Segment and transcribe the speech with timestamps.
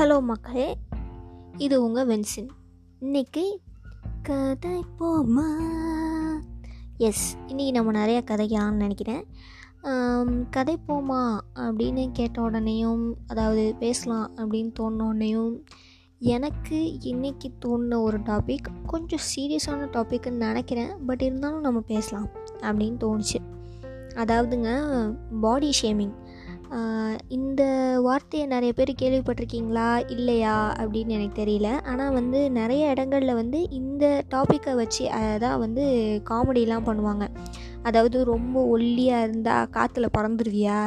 [0.00, 0.76] Hello மக்களே
[1.56, 2.46] இது உங்கள் வென்சின்.
[3.00, 3.60] இன்னைக்கு
[4.22, 5.48] கதை போமா?
[6.96, 9.26] எஸ் இன்றைக்கி நம்ம நிறைய கதைக்கலாம்னு நினைக்கிறேன்.
[10.50, 15.52] கதை போமா அப்படின்னு கேட்ட உடனேயும் அதாவது பேசலாம் அப்படின்னு தோணுனோடனேயும்
[16.18, 21.04] எனக்கு இன்றைக்கி தோணுன ஒரு டாபிக் கொஞ்சம் சீரியஸான டாபிக்னு நினைக்கிறேன்.
[21.06, 22.28] பட் இருந்தாலும் நம்ம பேசலாம்
[22.60, 23.40] அப்படின்னு தோணுச்சு.
[24.14, 24.70] அதாவதுங்க
[25.40, 26.14] பாடி ஷேமிங்
[27.28, 27.62] இந்த
[28.02, 30.06] வார்த்தையை நிறைய பேர் கேள்விப்பட்டிருக்கீங்களா?
[30.06, 30.74] இல்லையா?
[30.78, 31.68] அப்படின்னு எனக்கு தெரியல.
[31.82, 35.04] ஆனால் வந்து நிறைய இடங்களில் வந்து இந்த டாப்பிக்கை வச்சு
[35.40, 35.84] தான் வந்து
[36.30, 37.26] காமெடிலாம் பண்ணுவாங்க.
[37.82, 40.78] அதாவது ரொம்ப ஒல்லியாக இருந்தால் காற்றுல பறந்துருவியா?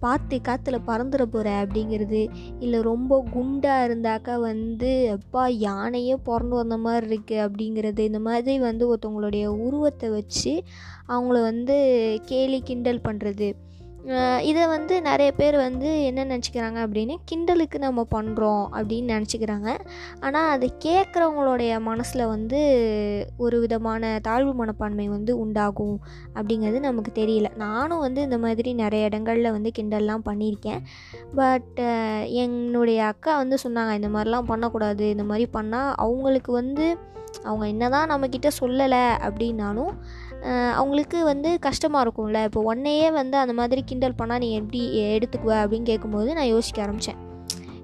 [0.00, 2.22] பார்த்து காற்றுல பறந்துட போகிற அப்படிங்கிறது.
[2.58, 7.98] இல்லை ரொம்ப குண்டாக இருந்தாக்கா வந்து அப்பா யானையே பிறந்து வந்த மாதிரி இருக்குது அப்படிங்கிறது.
[7.98, 10.62] இந்த மாதிரி வந்து ஒருத்தவங்களுடைய உருவத்தை வச்சு
[11.08, 11.78] அவங்கள வந்து
[12.26, 13.69] கேலி கிண்டல் பண்ணுறது
[14.42, 19.68] இதை வந்து நிறைய பேர் வந்து என்ன நினச்சிக்கிறாங்க அப்படின்னு கிண்டலுக்கு நம்ம பண்ணுறோம் அப்படின்னு நினச்சிக்கிறாங்க.
[20.20, 22.60] ஆனால் அதை கேட்குறவங்களுடைய மனசில் வந்து
[23.36, 26.00] ஒரு விதமான தாழ்வு மனப்பான்மை வந்து உண்டாகும்
[26.34, 27.50] அப்படிங்கிறது நமக்கு தெரியல.
[27.56, 30.82] நானும் வந்து இந்த மாதிரி நிறைய இடங்களில் வந்து கிண்டல்லாம் பண்ணியிருக்கேன்.
[31.34, 31.80] பட்
[32.44, 35.10] என்னுடைய அக்கா வந்து சொன்னாங்க இந்த மாதிரிலாம் பண்ணக்கூடாது.
[35.10, 36.96] இந்த மாதிரி பண்ணால் அவங்களுக்கு வந்து
[37.48, 39.92] அவங்க என்னதான் நம்மக்கிட்ட சொல்லலை அப்படின்னாலும்
[40.80, 42.40] அவங்களுக்கு வந்து கஷ்டமாக இருக்கும்ல.
[42.48, 44.80] இப்போ ஒன்னையே வந்து அந்த மாதிரி கிண்டல் பண்ணால் நீ எப்படி
[45.16, 47.20] எடுத்துக்குவ அப்படின்னு கேட்கும்போது நான் யோசிக்க ஆரம்பித்தேன்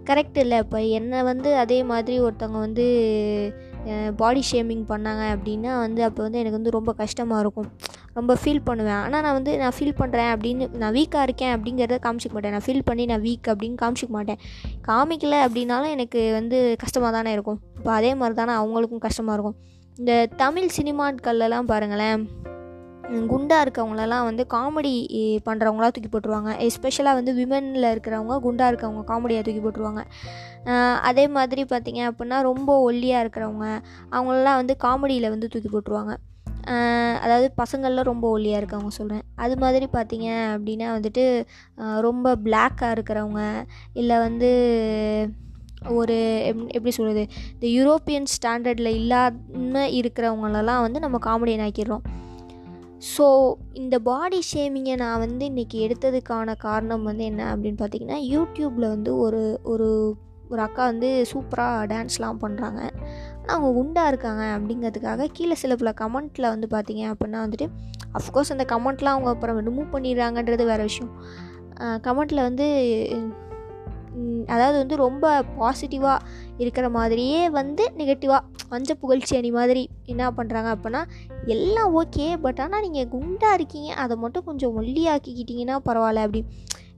[0.08, 0.58] கரெக்ட் இல்லை.
[0.64, 2.84] இப்போ என்னை வந்து அதே மாதிரி ஒருத்தவங்க வந்து
[4.20, 7.68] பாடி ஷேமிங் பண்ணாங்க அப்படின்னா வந்து அப்போ வந்து எனக்கு வந்து ரொம்ப கஷ்டமாக இருக்கும்.
[8.18, 9.00] ரொம்ப ஃபீல் பண்ணுவேன்.
[9.04, 12.54] ஆனால் நான் வந்து நான் ஃபீல் பண்ணுறேன் அப்படின்னு நான் வீக்காக இருக்கேன் அப்படிங்கிறத காமிச்சிக்க மாட்டேன்.
[12.56, 14.40] நான் ஃபீல் பண்ணி நான் வீக் அப்படின்னு காமிச்சிக்க மாட்டேன்.
[14.88, 17.60] காமிக்கல அப்படின்னாலும் எனக்கு வந்து கஷ்டமாக தானே இருக்கும்.
[17.78, 19.56] இப்போ அதே மாதிரி தானே அவங்களுக்கும் கஷ்டமாக இருக்கும்.
[20.00, 22.22] இந்த தமிழ் சினிமாட்கள்லாம் பாருங்களேன்.
[23.32, 24.92] குண்டாக இருக்கவங்களெல்லாம் வந்து காமெடி
[25.48, 26.52] பண்ணுறவங்களா தூக்கி போட்டுருவாங்க.
[26.66, 30.02] எஸ்பெஷலாக வந்து விமனில் இருக்கிறவங்க குண்டாக இருக்கவங்க காமெடியாக தூக்கி போட்டுருவாங்க.
[31.10, 33.66] அதே மாதிரி பார்த்திங்க அப்படின்னா ரொம்ப ஒல்லியாக இருக்கிறவங்க
[34.16, 36.14] அவங்களெல்லாம் வந்து காமெடியில் வந்து தூக்கி போட்டுருவாங்க.
[37.20, 41.46] அதாவது பசங்கள்லாம் ரொம்ப ஒல்லியாக இருக்கவங்க சொல்கிறேன் அது மாதிரி பார்த்தீங்க அப்படின்னா வந்துட்டு
[42.00, 44.50] ரொம்ப பிளாக்காக இருக்கிறவங்க இல்லை வந்து
[45.88, 47.22] ஒரு எப் எப்படி சொல்கிறது
[47.52, 52.04] இந்த யூரோப்பியன் ஸ்டாண்டர்டில் இல்லாமல் இருக்கிறவங்களெல்லாம் வந்து நம்ம காமெடியன் ஆக்கிடுறோம்.
[53.16, 59.16] ஸோ இந்த பாடி ஷேமிங்கை நான் வந்து இன்றைக்கி எடுத்ததுக்கான காரணம் வந்து என்ன அப்படின்னு பார்த்தீங்கன்னா யூடியூப்பில் வந்து
[59.16, 60.16] ஒரு ஒரு
[60.48, 62.80] ஒரு அக்கா வந்து சூப்பராக டான்ஸ்லாம் பண்ணுறாங்க
[63.40, 67.68] ஆனால் அவங்க குண்டாக இருக்காங்க அப்படிங்கிறதுக்காக கீழே சில பல கமெண்ட்டில் வந்து பார்த்தீங்க அப்படின்னா வந்துட்டு
[68.12, 71.12] அஃப்கோர்ஸ் அந்த கமெண்ட்லாம் அவங்க அப்புறம் ரிமூவ் பண்ணிடுறாங்கன்றது வேறு விஷயம்.
[71.78, 72.66] கமெண்ட்டில் வந்து
[74.46, 76.24] அதாவது வந்து ரொம்ப பாசிட்டிவாக
[76.56, 81.02] இருக்கிற மாதிரியே வந்து நெகட்டிவாக வஞ்ச புகழ்ச்சி அணி மாதிரி என்ன பண்ணுறாங்க அப்படின்னா
[81.46, 86.42] எல்லாம் ஓகே பட் ஆனால் நீங்கள் குண்டாக இருக்கீங்க அதை மட்டும் கொஞ்சம் ஒல்லியாக்கிக்கிட்டிங்கன்னா பரவாயில்ல அப்படி.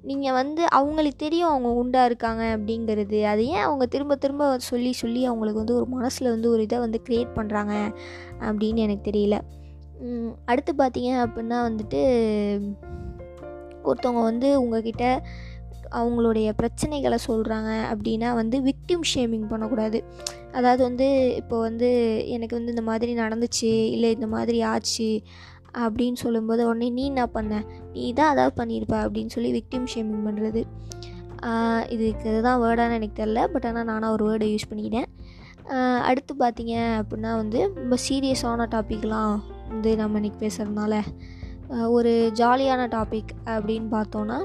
[0.05, 3.23] நீங்கள் வந்து அவங்களுக்கு தெரியும் அவங்க குண்டாக இருக்காங்க அப்படிங்கிறது.
[3.23, 7.01] அது ஏன் அவங்க திரும்ப திரும்ப சொல்லி சொல்லி அவங்களுக்கு வந்து ஒரு மனசில் வந்து ஒரு இதை வந்து
[7.09, 7.75] க்ரியேட் பண்ணுறாங்க
[8.41, 9.39] அப்படின்னு எனக்கு தெரியல.
[10.45, 12.01] அடுத்து பார்த்தீங்க அப்படின்னா வந்துட்டு
[13.85, 15.23] ஒருத்தவங்க வந்து உங்ககிட்ட
[15.93, 20.05] அவங்களுடைய பிரச்சனைகளை சொல்கிறாங்க அப்படின்னா வந்து விக்டிம் ஷேமிங் பண்ணக்கூடாது.
[20.53, 21.89] அதாவது வந்து இப்போ வந்து
[22.27, 25.23] எனக்கு வந்து இந்த மாதிரி நடந்துச்சு இல்லை இந்த மாதிரி ஆச்சு
[25.85, 27.63] அப்படின்னு சொல்லும்போது உடனே நீ என்ன பண்ண?
[27.93, 30.63] நீ தான் அதாவது பண்ணியிருப்ப அப்படின்னு சொல்லி விக்டிம் ஷேமிங் பண்ணுறது
[31.95, 35.09] இதுக்கு இதுதான் வேர்டானு எனக்கு தெரில பட் ஆனால் நானும் ஒரு வேர்டை யூஸ் பண்ணிக்கிட்டேன்.
[36.09, 39.35] அடுத்து பார்த்தீங்க அப்படின்னா வந்து ரொம்ப சீரியஸான டாப்பிக்லாம்
[39.73, 40.95] வந்து நம்ம இன்றைக்கி பேசுகிறதுனால
[41.97, 44.39] ஒரு ஜாலியான டாபிக் அப்படின்னு பார்த்தோன்னா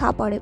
[0.00, 0.38] சாப்பாடு.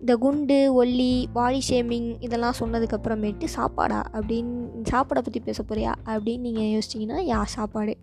[0.00, 4.02] இந்த குண்டு ஒல்லி பாடி ஷேமிங் இதெல்லாம் சொன்னதுக்கப்புறமேட்டு சாப்பாடா?
[4.12, 4.54] அப்படின்னு
[4.90, 5.92] சாப்பாடை பற்றி பேச போறியா?
[6.04, 7.94] அப்படின்னு நீங்கள் யோசிச்சிங்கன்னா யா சாப்பாடு.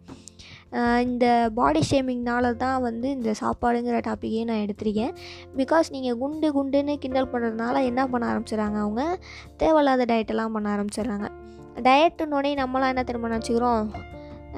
[1.01, 5.13] இந்த பாடி ஷேமிங்னால தான் வந்து இந்த சாப்பாடுங்கிற டாப்பிக்கே நான் எடுத்திருக்கேன்.
[5.57, 9.03] பிகாஸ் நீங்கள் குண்டு குண்டுன்னு கிண்டல் பண்ணுறதுனால என்ன பண்ண ஆரம்பிச்சிடுறாங்க அவங்க?
[9.57, 11.27] தேவையில்லாத டயட்டெல்லாம் பண்ண ஆரம்பிச்சிடுறாங்க.
[11.79, 13.85] டயட்டுன்னொடனே நம்மளாம் என்ன திரும்ப நினச்சிக்கிறோம்?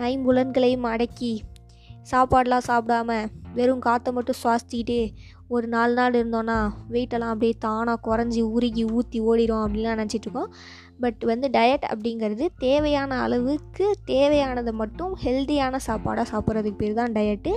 [0.09, 1.33] ஐம்புலன்களையும் அடக்கி
[2.11, 3.11] சாப்பாடெலாம் சாப்பிடாம
[3.53, 4.99] வெறும் காற்றை மட்டும் சுவாசிச்சுக்கிட்டு
[5.47, 6.55] ஒரு நாலு நாள் இருந்தோன்னா
[6.93, 10.51] வெயிட்டெல்லாம் அப்படியே தானாக குறைஞ்சி உருகி ஊற்றி ஓடிடும் அப்படின்லாம் நினச்சிட்ருக்கோம்.
[10.99, 17.53] பட் வந்து டயட் அப்படிங்கிறது தேவையான அளவுக்கு தேவையானதை மட்டும் ஹெல்த்தியான சாப்பாடாக சாப்பிட்றதுக்கு பேர் தான் டயட்டு.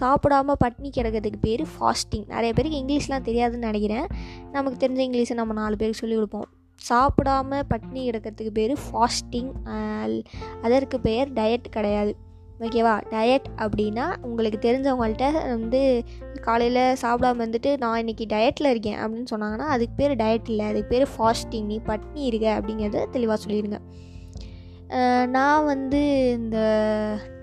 [0.00, 2.26] சாப்பிடாம பட்னி கிடக்கிறதுக்கு பேர் ஃபாஸ்டிங்.
[2.34, 4.06] நிறைய பேருக்கு இங்கிலீஷ்லாம் தெரியாதுன்னு நினைக்கிறேன்.
[4.52, 6.48] நமக்கு தெரிஞ்ச இங்கிலீஷை நம்ம நாலு பேருக்கு சொல்லிக் கொடுப்போம்.
[6.90, 9.52] சாப்பிடாம பட்னி கிடக்கிறதுக்கு பேர் ஃபாஸ்டிங்.
[10.62, 12.14] அதற்கு பெயர் டயட் கிடையாது.
[12.66, 12.92] ஓகேவா?
[13.12, 15.80] டயட் அப்படின்னா உங்களுக்கு தெரிஞ்சவங்கள்ட்ட வந்து
[16.46, 20.66] காலையில் சாப்பிடாம வந்துட்டு நான் இன்றைக்கி டயட்டில் இருக்கேன் அப்படின்னு சொன்னாங்கன்னா அதுக்கு பேர் டயட் இல்லை.
[20.70, 23.80] அதுக்கு பேர் ஃபாஸ்டிங் நீ பட்னி இருக்க அப்படிங்கிறத தெளிவாக சொல்லிடுங்க.
[25.36, 26.02] நான் வந்து
[26.38, 26.58] இந்த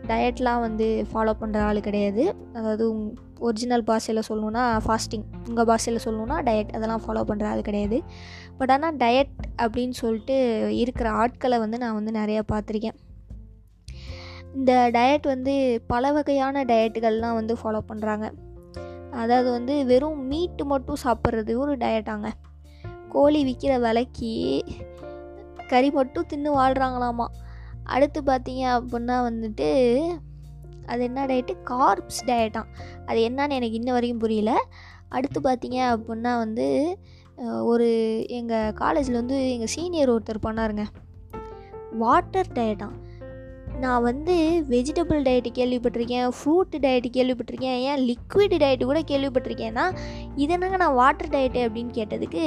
[0.09, 2.23] டயட்லாம் வந்து ஃபாலோ பண்ணுற ஆள் கிடையாது.
[2.57, 2.85] அதாவது
[3.47, 7.99] ஒரிஜினல் பாஷையில் சொல்லணுன்னா ஃபாஸ்டிங் உங்கள் பாஷையில் சொல்லணுன்னா டயட் அதெல்லாம் ஃபாலோ பண்ணுற ஆள் கிடையாது.
[8.61, 10.37] பட் ஆனால் டயட் அப்படின்னு சொல்லிட்டு
[10.83, 12.97] இருக்கிற ஆட்களை வந்து நான் வந்து நிறையா பார்த்துருக்கேன்.
[14.55, 18.31] இந்த டயட் வந்து பல வகையான டயட்டுகள்லாம் வந்து ஃபாலோ பண்ணுறாங்க
[19.11, 22.29] அதாவது வந்து வெறும் மீட்டு மட்டும் சாப்பிட்றது ஒரு டயட்டாங்க
[23.09, 24.63] கோழி விற்கிற விலைக்கு
[25.67, 27.25] கறி மட்டும் தின்னு வாழ்கிறாங்களாமா
[27.83, 30.07] அடுத்து பார்த்தீங்க அப்படின்னா வந்துட்டு
[30.85, 32.65] அது என்ன டயட்டு கார்ப்ஸ் டயட்டாம்
[33.05, 34.57] அது என்னன்னு எனக்கு இன்ன வரைக்கும் புரியல.
[35.09, 36.97] அடுத்து பார்த்தீங்க அப்படின்னா வந்து
[37.63, 40.85] ஒரு எங்கள் காலேஜில் வந்து எங்கள் சீனியர் ஒருத்தர் பண்ணாருங்க.
[41.91, 42.95] வாட்டர் டயட்டாம்
[43.79, 44.33] நான் வந்து
[44.69, 49.85] வெஜிடபிள் டயட்டு கேள்விப்பட்டிருக்கேன் ஃப்ரூட் டயட்டு கேள்விப்பட்டிருக்கேன் ஏன் லிக்விட் டயட்டு கூட கேள்விப்பட்டிருக்கேன்னா
[50.35, 52.43] இது என்னங்க நான் வாட்டர் டயட்டு அப்படின்னு கேட்டதுக்கு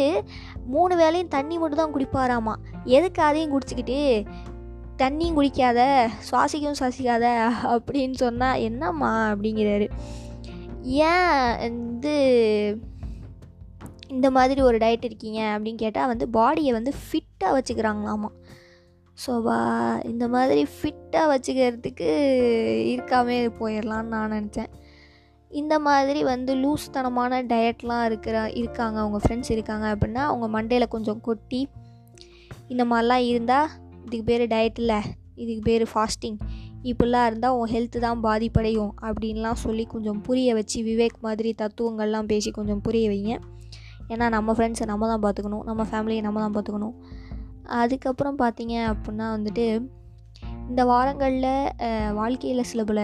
[0.67, 2.55] மூணு வேளையும் தண்ணி மட்டும் தான் குடிப்பாராமா?
[2.85, 3.99] எதுக்கு அதையும் குடிச்சிக்கிட்டு
[4.97, 5.81] தண்ணியும் குடிக்காத
[6.31, 7.27] சுவாசிக்கவும் சுவாசிக்காத
[7.75, 9.87] அப்படின்னு சொன்னால் என்னம்மா அப்படிங்கிறாரு.
[10.83, 12.15] ஏன் வந்து
[14.09, 18.31] இந்த மாதிரி ஒரு டயட் இருக்கீங்க அப்படின்னு கேட்டால் வந்து பாடியை வந்து ஃபிட்டாக வச்சுக்கிறாங்களாமா?
[19.19, 19.59] ஸோ வா
[20.05, 22.09] இந்த மாதிரி ஃபிட்டாக வச்சுக்கிறதுக்கு
[22.93, 24.71] இருக்காமே போயிடலான்னு நான் நினச்சேன்.
[25.51, 31.69] இந்த மாதிரி வந்து லூஸ்தனமான டயட்லாம் இருக்கிற இருக்காங்க அவங்க ஃப்ரெண்ட்ஸ் இருக்காங்க அப்படின்னா அவங்க மண்டையில் கொஞ்சம் கொட்டி
[32.69, 33.69] இந்த மாதிரிலாம் இருந்தால்
[34.05, 35.01] இதுக்கு பேர் டயட் இல்லை
[35.35, 36.39] இதுக்கு பேர் ஃபாஸ்டிங்
[36.83, 42.51] இப்படிலாம் இருந்தால் உன் ஹெல்த்து தான் பாதிப்படையும் அப்படின்லாம் சொல்லி கொஞ்சம் புரிய வச்சு விவேக் மாதிரி தத்துவங்கள்லாம் பேசி
[42.51, 43.35] கொஞ்சம் புரிய வைங்க.
[44.09, 46.97] ஏன்னா நம்ம ஃப்ரெண்ட்ஸை நம்ம தான் பார்த்துக்கணும் நம்ம ஃபேமிலியை நம்ம தான் பார்த்துக்கணும்
[47.81, 49.67] அதுக்கப்புறம் பார்த்தீங்க அப்படின்னா வந்துட்டு
[50.69, 53.01] இந்த வாரங்களில் வாழ்க்கையில் சில பல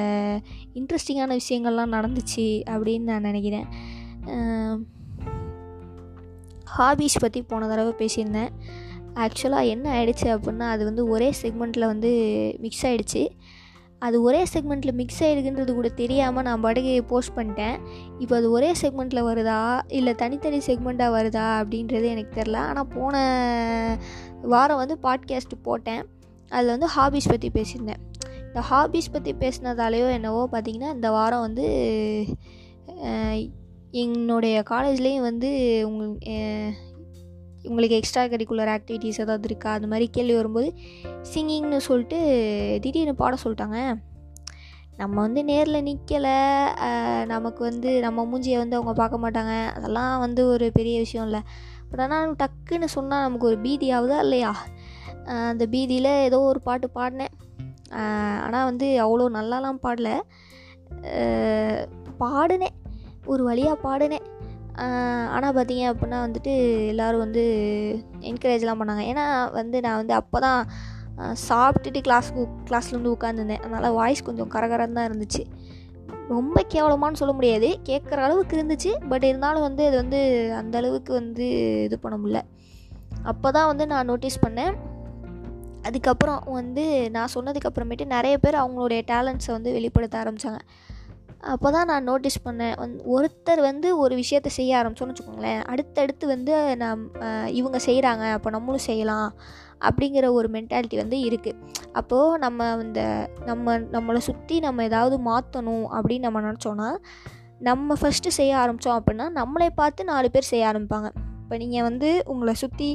[0.75, 3.67] இன்ட்ரெஸ்டிங்கான விஷயங்கள்லாம் நடந்துச்சு அப்படின்னு நான் நினைக்கிறேன்.
[6.77, 8.53] ஹாபீஸ் பற்றி போன தடவை பேசியிருந்தேன்.
[9.25, 12.11] ஆக்சுவலாக என்ன ஆயிடுச்சு அப்படின்னா அது வந்து ஒரே செக்மெண்ட்டில் வந்து
[12.61, 13.23] மிக்ஸ் ஆகிடுச்சு
[14.03, 17.79] அது ஒரே செக்மெண்ட்டில் மிக்ஸ் ஆகிருக்குன்றது கூட தெரியாமல் நான் பாட்டுக்கு போஸ்ட் பண்ணிட்டேன்.
[18.19, 19.83] இப்போ அது ஒரே செக்மெண்ட்டில் வருதா?
[19.89, 21.47] இல்லை தனித்தனி செக்மெண்ட்டாக வருதா?
[21.61, 22.61] அப்படின்றது எனக்கு தெரில.
[22.71, 23.23] ஆனால் போன
[24.43, 26.03] வாரம் வந்து பாட்காஸ்ட் போட்டேன்.
[26.51, 28.03] அதில் வந்து ஹாபீஸ் பற்றி பேசியிருந்தேன்.
[28.47, 31.67] இந்த ஹாபீஸ் பற்றி பேசினதாலேயோ என்னவோ பார்த்திங்கன்னா இந்த வாரம் வந்து
[34.03, 35.51] என்னுடைய காலேஜ்லேயும் வந்து
[35.89, 36.75] உங்கள்
[37.63, 39.71] உங்களுக்கு எக்ஸ்ட்ரா கரிக்குலர் ஆக்டிவிட்டீஸ் ஏதாவது இருக்கா?
[39.73, 40.69] அது மாதிரி கேள்வி வரும்போது
[41.33, 42.19] சிங்கிங்னு சொல்லிட்டு
[42.85, 43.79] திடீர்னு பாட சொல்லிட்டாங்க.
[44.97, 46.37] நம்ம வந்து நேரில் நிற்கலை
[47.27, 49.55] நமக்கு வந்து நம்ம மூஞ்சியை வந்து அவங்க பார்க்க மாட்டாங்க.
[49.77, 51.43] அதெல்லாம் வந்து ஒரு பெரிய விஷயம் இல்லை.
[51.91, 54.53] பட் ஆனால் டக்குன்னு சொன்னால் நமக்கு ஒரு பீதி ஆகுதா இல்லையா
[55.51, 57.35] அந்த பீதியில் ஏதோ ஒரு பாட்டு பாடினேன்.
[58.45, 60.11] ஆனால் வந்து அவ்வளோ நல்லாலாம் பாடல.
[62.23, 62.77] பாடினேன்.
[63.33, 64.27] ஒரு வழியாக பாடினேன்.
[65.35, 66.53] ஆனால் பார்த்தீங்க அப்படின்னா வந்துட்டு
[66.93, 67.45] எல்லோரும் வந்து
[68.31, 69.05] என்கரேஜ்லாம் பண்ணாங்க.
[69.13, 69.25] ஏன்னா
[69.59, 70.61] வந்து நான் வந்து அப்போ தான்
[71.49, 72.29] சாப்பிட்டுட்டு கிளாஸ்
[72.69, 75.43] கிளாஸ்லேருந்து உட்காந்துருந்தேன் அதனால் வாய்ஸ் கொஞ்சம் கரகரன்னு தான் இருந்துச்சு.
[76.35, 77.69] ரொம்ப கேவலமானு சொல்ல முடியாது.
[77.89, 78.93] கேட்குற அளவுக்கு இருந்துச்சு.
[79.11, 80.21] பட் இருந்தாலும் வந்து அது வந்து
[80.61, 81.47] அந்த அளவுக்கு வந்து
[81.87, 82.43] இது பண்ண முடியல.
[83.31, 84.75] அப்போ தான் வந்து நான் நோட்டீஸ் பண்ணேன்.
[85.89, 86.85] அதுக்கப்புறம் வந்து
[87.17, 90.61] நான் சொன்னதுக்கப்புறமேட்டு நிறைய பேர் அவங்களுடைய டேலண்ட்ஸை வந்து வெளிப்படுத்த ஆரம்பித்தாங்க
[91.53, 92.75] அப்போ தான் நான் நோட்டீஸ் பண்ணேன்.
[92.83, 95.61] வந் ஒருத்தர் வந்து ஒரு விஷயத்தை செய்ய ஆரம்பிச்சோன்னு வச்சுக்கோங்களேன்.
[95.73, 97.03] அடுத்தடுத்து வந்து நான்
[97.59, 99.29] இவங்க செய்கிறாங்க அப்போ நம்மளும் செய்யலாம்.
[99.81, 101.59] அப்படிங்கிற ஒரு மென்டாலிட்டி வந்து இருக்குது
[101.93, 103.03] அப்போது நம்ம இந்த
[103.45, 106.91] நம்ம நம்மளை சுற்றி நம்ம ஏதாவது மாற்றணும் அப்படின்னு நம்ம நினச்சோன்னா
[107.69, 111.09] நம்ம ஃபஸ்ட்டு செய்ய ஆரம்பித்தோம் அப்படின்னா நம்மளை பார்த்து நாலு பேர் செய்ய ஆரம்பிப்பாங்க.
[111.43, 112.89] இப்போ நீங்கள் வந்து உங்களை சுற்றி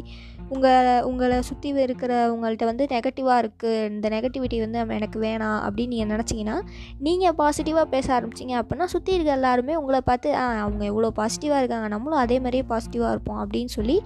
[0.54, 5.94] உங்கள் உங்களை சுற்றி இருக்கிற உங்கள்கிட்ட வந்து நெகட்டிவாக இருக்குது இந்த நெகட்டிவிட்டி வந்து நம்ம எனக்கு வேணாம் அப்படின்னு
[5.96, 6.58] நீங்கள் நினச்சிங்கன்னா
[7.00, 10.36] நீங்கள் பாசிட்டிவாக பேச ஆரம்பிச்சிங்க அப்படின்னா சுற்றி இருக்க எல்லாருமே உங்களை பார்த்து
[10.66, 11.88] அவங்க எவ்வளோ பாசிட்டிவாக இருக்காங்க.
[11.88, 13.40] நம்மளும் அதே மாதிரியே பாசிட்டிவாக இருப்போம்.
[13.46, 13.98] அப்படின்னு சொல்லி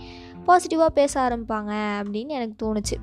[0.48, 2.98] பாசிட்டிவாக பேச ஆரம்பிப்பாங்க அப்படின்னு எனக்கு தோணுச்சு.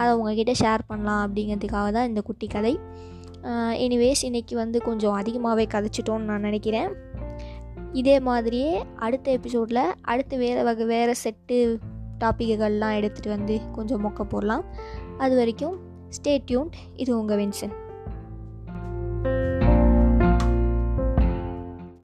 [0.00, 2.74] அதை உங்ககிட்ட ஷேர் பண்ணலாம் அப்படிங்கிறதுக்காக தான் இந்த குட்டி கதை.
[3.84, 6.90] எனிவேஸ் இன்றைக்கி வந்து கொஞ்சம் அதிகமாகவே கதைச்சிட்டோன்னு நான் நினைக்கிறேன்.
[7.92, 8.72] இதே மாதிரியே
[9.06, 11.58] அடுத்த எபிசோடில் அடுத்து வேறு வகை வேறு செட்டு
[12.24, 14.64] டாப்பிக்குகள்லாம் எடுத்துகிட்டு வந்து கொஞ்சம் மொக்க போடலாம்.
[15.18, 15.76] அது வரைக்கும்
[16.16, 17.74] ஸ்டே டியூன்ட் இது உங்கள் வின்சன்